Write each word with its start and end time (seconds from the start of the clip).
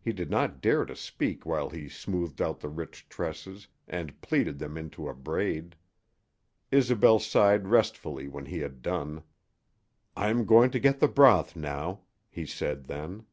He 0.00 0.12
did 0.12 0.30
not 0.30 0.60
dare 0.60 0.84
to 0.84 0.94
speak 0.94 1.44
while 1.44 1.70
he 1.70 1.88
smoothed 1.88 2.40
out 2.40 2.60
the 2.60 2.68
rich 2.68 3.08
tresses 3.08 3.66
and 3.88 4.20
pleated 4.20 4.60
them 4.60 4.78
into 4.78 5.08
a 5.08 5.12
braid. 5.12 5.74
Isobel 6.70 7.18
sighed 7.18 7.66
restfully 7.66 8.28
when 8.28 8.46
he 8.46 8.58
had 8.60 8.80
done. 8.80 9.24
"I 10.16 10.28
am 10.28 10.44
going 10.44 10.70
to 10.70 10.78
get 10.78 11.00
the 11.00 11.08
broth 11.08 11.56
now," 11.56 12.02
he 12.30 12.46
said 12.46 12.84
then. 12.84 13.26